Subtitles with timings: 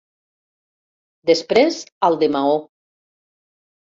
[1.31, 1.77] Després
[2.09, 2.57] al de Maó.